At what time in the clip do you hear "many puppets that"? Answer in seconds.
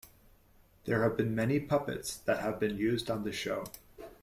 1.35-2.39